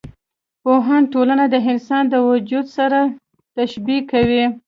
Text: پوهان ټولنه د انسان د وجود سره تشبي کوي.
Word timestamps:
پوهان 0.63 1.01
ټولنه 1.13 1.45
د 1.49 1.55
انسان 1.71 2.03
د 2.09 2.15
وجود 2.29 2.65
سره 2.77 2.99
تشبي 3.57 3.99
کوي. 4.11 4.43